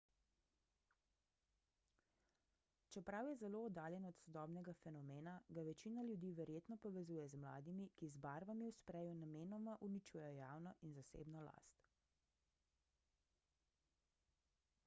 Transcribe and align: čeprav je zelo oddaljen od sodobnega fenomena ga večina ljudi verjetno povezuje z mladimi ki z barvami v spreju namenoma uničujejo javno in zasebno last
čeprav 2.95 3.27
je 3.31 3.35
zelo 3.41 3.59
oddaljen 3.65 4.07
od 4.09 4.17
sodobnega 4.21 4.73
fenomena 4.79 5.35
ga 5.57 5.65
večina 5.67 6.05
ljudi 6.09 6.31
verjetno 6.41 6.77
povezuje 6.87 7.27
z 7.35 7.41
mladimi 7.45 7.87
ki 8.01 8.09
z 8.15 8.23
barvami 8.25 8.71
v 8.71 8.79
spreju 8.79 9.13
namenoma 9.21 9.77
uničujejo 9.91 10.33
javno 10.41 10.73
in 10.89 10.97
zasebno 11.01 11.45
last 11.51 11.87